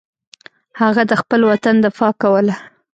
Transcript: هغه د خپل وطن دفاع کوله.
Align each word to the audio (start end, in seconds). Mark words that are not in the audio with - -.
هغه 0.81 1.01
د 1.09 1.13
خپل 1.21 1.41
وطن 1.51 1.75
دفاع 1.85 2.11
کوله. 2.21 2.55